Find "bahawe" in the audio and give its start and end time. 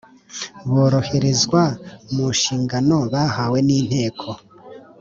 3.13-3.57